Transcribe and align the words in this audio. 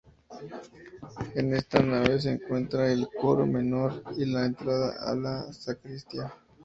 En 1.35 1.53
esta 1.53 1.79
nave 1.83 2.19
se 2.19 2.31
encuentra 2.31 2.91
el 2.91 3.07
coro 3.21 3.45
menor 3.45 4.01
y 4.17 4.25
la 4.25 4.47
entrada 4.47 4.95
a 4.99 5.13
la 5.13 5.53
sacristía. 5.53 6.33